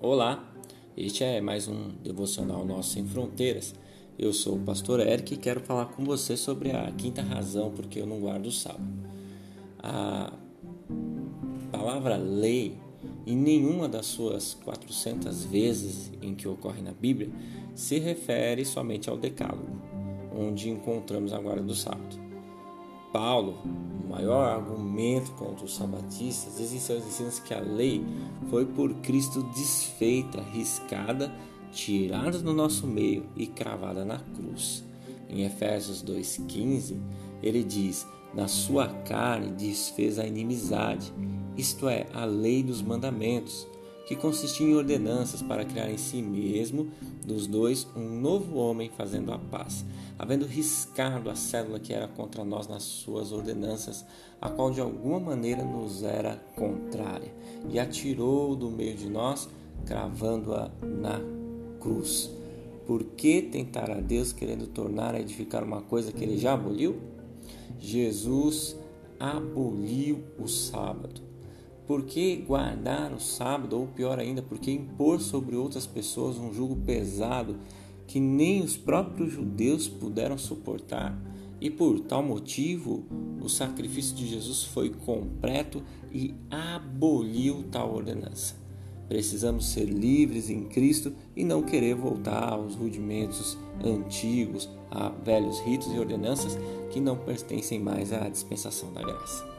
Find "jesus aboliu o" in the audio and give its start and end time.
67.78-70.46